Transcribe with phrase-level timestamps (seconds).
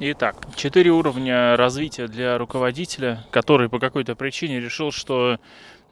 [0.00, 5.38] Итак, четыре уровня развития для руководителя, который по какой-то причине решил, что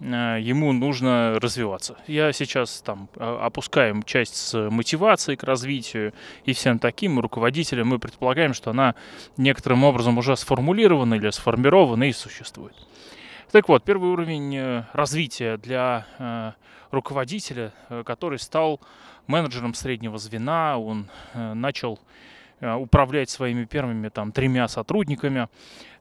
[0.00, 1.98] э, ему нужно развиваться.
[2.06, 6.14] Я сейчас там а, опускаем часть с мотивацией к развитию
[6.46, 7.88] и всем таким руководителям.
[7.88, 8.94] Мы предполагаем, что она
[9.36, 12.74] некоторым образом уже сформулирована или сформирована и существует.
[13.52, 16.52] Так вот, первый уровень э, развития для э,
[16.90, 17.74] руководителя,
[18.06, 18.80] который стал
[19.26, 22.29] менеджером среднего звена, он начал Э,
[22.60, 25.48] управлять своими первыми там тремя сотрудниками.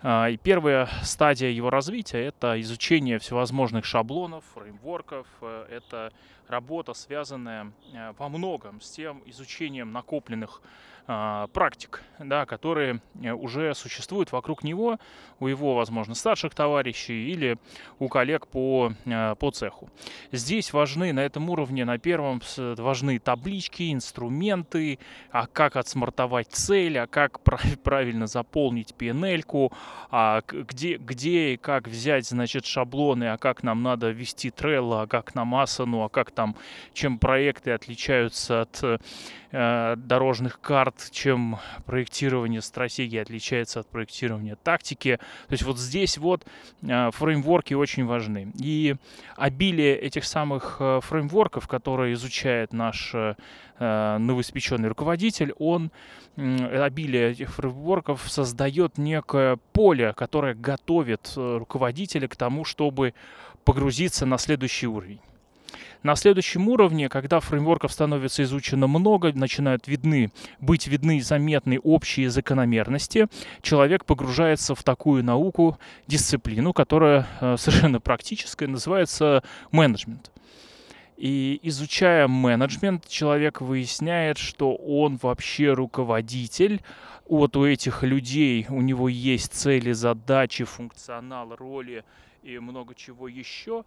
[0.00, 6.12] А, и первая стадия его развития– это изучение всевозможных шаблонов, фреймворков, э, это
[6.46, 10.62] работа, связанная э, во многом с тем изучением накопленных
[11.08, 14.98] практик, да, которые э, уже существуют вокруг него,
[15.40, 17.58] у его, возможно, старших товарищей или
[17.98, 19.88] у коллег по, э, по цеху.
[20.32, 24.98] Здесь важны на этом уровне, на первом, важны таблички, инструменты,
[25.30, 27.40] а как отсмартовать цель, а как
[27.82, 29.72] правильно заполнить PNL-ку,
[30.10, 35.06] а где, где и как взять, значит, шаблоны, а как нам надо ввести Trello, а
[35.06, 36.56] как нам Asana, а как там,
[36.92, 38.82] чем проекты отличаются от
[39.52, 45.18] э, дорожных карт, чем проектирование стратегии отличается от проектирования тактики.
[45.48, 46.46] То есть вот здесь вот
[46.82, 48.52] э, фреймворки очень важны.
[48.58, 48.96] И
[49.36, 53.34] обилие этих самых э, фреймворков, которые изучает наш э,
[53.78, 55.90] новоиспеченный руководитель, он
[56.36, 63.14] обилие этих фреймворков создает некое поле, которое готовит руководителя к тому, чтобы
[63.64, 65.20] погрузиться на следующий уровень.
[66.02, 70.30] На следующем уровне, когда фреймворков становится изучено много, начинают видны,
[70.60, 73.26] быть видны заметные общие закономерности,
[73.62, 80.30] человек погружается в такую науку, дисциплину, которая э, совершенно практическая, называется менеджмент.
[81.16, 86.80] И изучая менеджмент, человек выясняет, что он вообще руководитель.
[87.28, 92.04] Вот у этих людей у него есть цели, задачи, функционал, роли
[92.42, 93.84] и много чего еще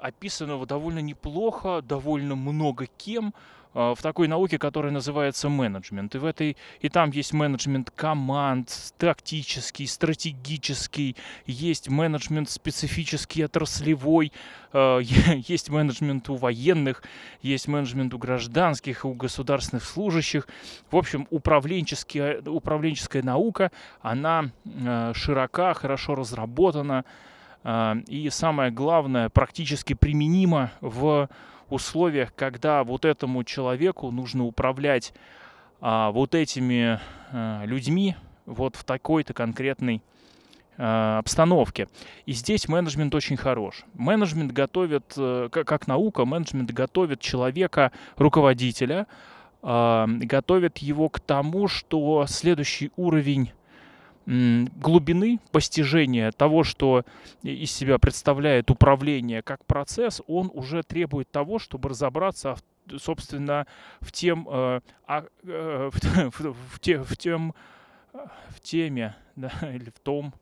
[0.00, 3.34] описано довольно неплохо, довольно много кем
[3.74, 6.14] а, в такой науке, которая называется менеджмент.
[6.14, 11.16] И в этой и там есть менеджмент команд, тактический, стратегический,
[11.46, 14.32] есть менеджмент специфический, отраслевой,
[14.72, 14.98] а,
[15.46, 17.02] есть менеджмент у военных,
[17.40, 20.48] есть менеджмент у гражданских, у государственных служащих.
[20.90, 24.50] В общем, управленческая, управленческая наука, она
[24.84, 27.04] а, широка, хорошо разработана,
[27.64, 31.28] и самое главное, практически применимо в
[31.72, 35.12] условиях, когда вот этому человеку нужно управлять
[35.80, 40.02] а, вот этими а, людьми вот в такой-то конкретной
[40.78, 41.86] обстановке.
[42.24, 43.84] И здесь менеджмент очень хорош.
[43.92, 49.06] Менеджмент готовит, э, как наука, менеджмент готовит человека, руководителя,
[49.62, 53.52] готовит его к тому, что следующий уровень
[54.26, 57.04] глубины постижения того, что
[57.42, 62.56] из себя представляет управление как процесс, он уже требует того, чтобы разобраться,
[62.98, 63.66] собственно,
[64.00, 67.54] в тем, э, а, э, в, в, в, те, в тем,
[68.12, 70.34] в теме, да, или в том,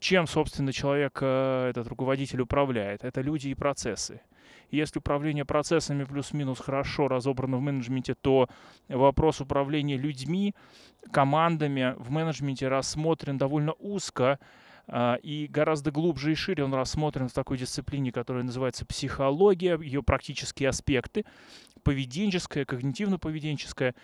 [0.00, 3.04] чем, собственно, человек, э, этот руководитель управляет.
[3.04, 4.20] Это люди и процессы.
[4.70, 8.48] Если управление процессами плюс-минус хорошо разобрано в менеджменте, то
[8.88, 10.54] вопрос управления людьми,
[11.10, 14.38] командами в менеджменте рассмотрен довольно узко,
[14.90, 20.02] а, и гораздо глубже и шире он рассмотрен в такой дисциплине, которая называется психология, ее
[20.02, 21.26] практические аспекты,
[21.82, 23.94] поведенческая, когнитивно-поведенческая.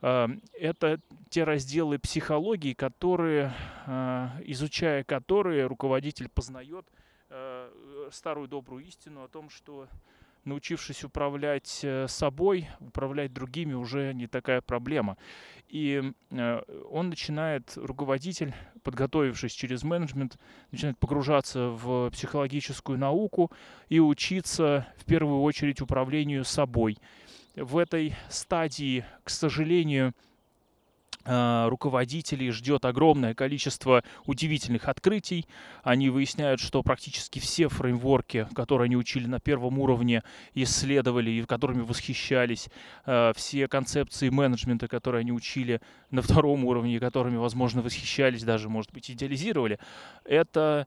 [0.00, 3.52] А, это те разделы психологии, которые,
[3.86, 6.86] а, изучая которые руководитель познает
[7.30, 7.70] Э,
[8.10, 9.86] старую добрую истину о том, что
[10.44, 15.18] научившись управлять э, собой, управлять другими уже не такая проблема.
[15.68, 20.38] И э, он начинает, руководитель, подготовившись через менеджмент,
[20.70, 23.52] начинает погружаться в психологическую науку
[23.90, 26.96] и учиться в первую очередь управлению собой.
[27.56, 30.14] В этой стадии, к сожалению,
[31.68, 35.46] руководителей ждет огромное количество удивительных открытий.
[35.82, 40.22] Они выясняют, что практически все фреймворки, которые они учили на первом уровне,
[40.54, 42.68] исследовали и которыми восхищались,
[43.04, 45.80] а, все концепции менеджмента, которые они учили
[46.10, 49.78] на втором уровне, которыми, возможно, восхищались, даже, может быть, идеализировали,
[50.24, 50.86] это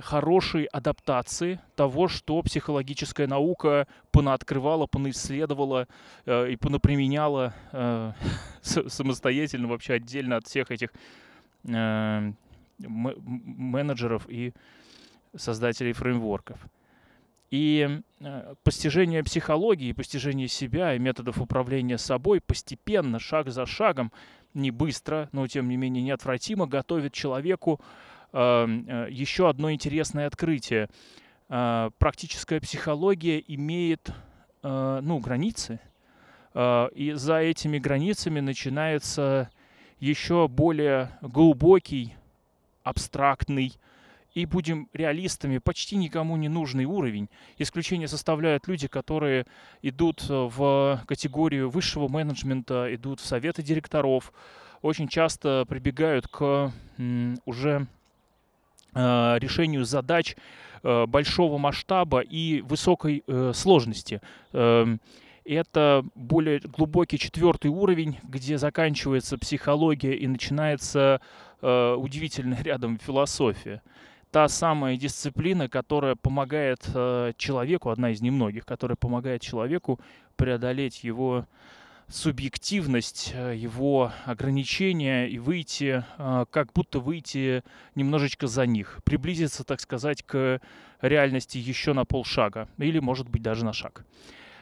[0.00, 5.86] хорошей адаптации того, что психологическая наука понаоткрывала, понаисследовала
[6.24, 8.12] э, и понаприменяла э,
[8.62, 10.90] самостоятельно, вообще отдельно от всех этих
[11.64, 12.32] э,
[12.78, 14.54] менеджеров и
[15.36, 16.58] создателей фреймворков.
[17.50, 24.12] И э, постижение психологии, постижение себя и методов управления собой постепенно, шаг за шагом,
[24.54, 27.80] не быстро, но тем не менее неотвратимо готовит человеку
[28.32, 30.88] еще одно интересное открытие.
[31.48, 34.10] Э, практическая психология имеет
[34.60, 35.78] ну, границы,
[36.52, 39.50] и за этими границами начинается
[40.00, 42.16] еще более глубокий,
[42.82, 43.78] абстрактный,
[44.34, 47.28] и будем реалистами, почти никому не нужный уровень.
[47.58, 49.46] Исключение составляют люди, которые
[49.82, 54.32] идут э, в категорию высшего менеджмента, идут в советы директоров,
[54.80, 56.72] очень часто прибегают к
[57.46, 57.86] уже э,
[59.38, 60.36] решению задач
[60.82, 63.24] э, большого масштаба и высокой
[63.54, 64.20] сложности.
[64.52, 65.00] Эм,
[65.44, 71.20] это более глубокий четвертый уровень, где заканчивается психология и начинается
[71.60, 73.82] удивительно рядом философия
[74.30, 80.00] та самая дисциплина, которая помогает э, человеку, одна из немногих, которая помогает человеку
[80.36, 81.46] преодолеть его
[82.08, 87.62] субъективность, э, его ограничения и выйти, э, как будто выйти
[87.94, 90.60] немножечко за них, приблизиться, так сказать, к
[91.02, 94.04] реальности еще на полшага или, может быть, даже на шаг.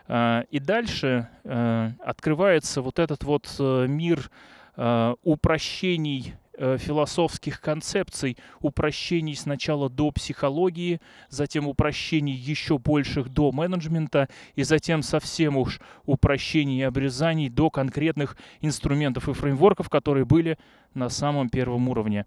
[0.08, 4.30] Э, и дальше открывается вот этот вот мир
[4.76, 14.62] упрощений Э, философских концепций, упрощений сначала до психологии, затем упрощений еще больших до менеджмента, и
[14.62, 20.56] затем совсем уж упрощений и обрезаний до конкретных инструментов и фреймворков, которые были
[20.94, 22.24] на самом первом уровне.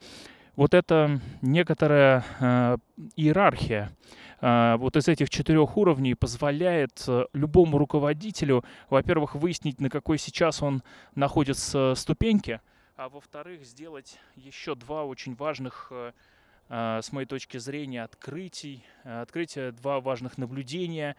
[0.55, 2.77] Вот это некоторая э,
[3.15, 3.89] иерархия
[4.41, 10.61] э, вот из этих четырех уровней позволяет э, любому руководителю, во-первых, выяснить, на какой сейчас
[10.61, 10.83] он
[11.15, 12.61] находится ступеньке,
[12.99, 16.11] а во-вторых, сделать еще два очень важных, э,
[16.67, 21.15] э, с моей точки зрения, открытий, э, открытия, два важных наблюдения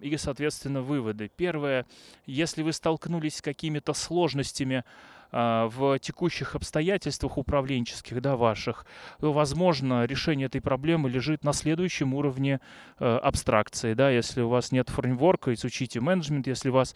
[0.00, 1.28] и, соответственно, выводы.
[1.28, 1.86] Первое,
[2.26, 4.84] если вы столкнулись с какими-то сложностями
[5.32, 8.84] в текущих обстоятельствах управленческих, да, ваших,
[9.18, 12.60] возможно, решение этой проблемы лежит на следующем уровне
[12.98, 16.94] э, абстракции, да, если у вас нет фреймворка, изучите менеджмент, если у вас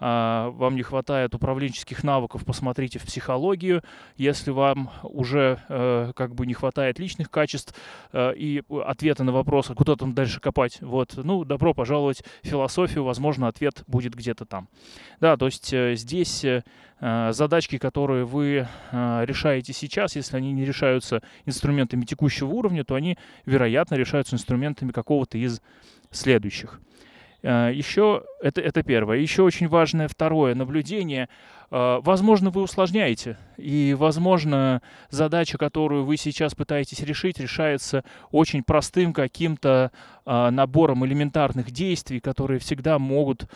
[0.00, 3.82] а, вам не хватает управленческих навыков, посмотрите в психологию.
[4.16, 7.74] Если вам уже э, как бы не хватает личных качеств
[8.12, 12.46] э, и ответа на вопрос, а куда там дальше копать, вот, ну, добро пожаловать в
[12.46, 14.68] философию, возможно, ответ будет где-то там.
[15.20, 16.44] Да, то есть здесь
[17.32, 23.16] задачки, которые вы э, решаете сейчас, если они не решаются инструментами текущего уровня, то они,
[23.46, 25.60] вероятно, решаются инструментами какого-то из
[26.10, 26.80] следующих.
[27.42, 29.18] Э, Еще это, это первое.
[29.18, 31.28] Еще очень важное второе наблюдение.
[31.70, 39.12] Э, возможно, вы усложняете, и, возможно, задача, которую вы сейчас пытаетесь решить, решается очень простым
[39.12, 39.92] каким-то
[40.24, 43.46] э, набором элементарных действий, которые всегда могут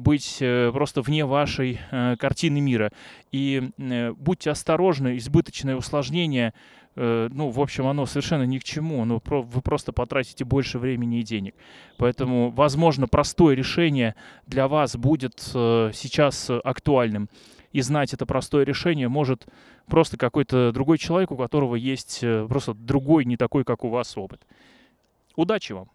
[0.00, 0.36] быть
[0.74, 1.80] просто вне вашей
[2.18, 2.92] картины мира.
[3.30, 3.70] И
[4.18, 6.52] будьте осторожны, избыточное усложнение
[6.94, 9.04] ну, в общем, оно совершенно ни к чему.
[9.04, 11.54] Ну, вы просто потратите больше времени и денег.
[11.96, 14.14] Поэтому, возможно, простое решение
[14.46, 17.28] для вас будет э, сейчас актуальным.
[17.72, 19.46] И знать это простое решение может
[19.86, 24.16] просто какой-то другой человек, у которого есть э, просто другой, не такой, как у вас,
[24.16, 24.42] опыт.
[25.36, 25.88] Удачи вам!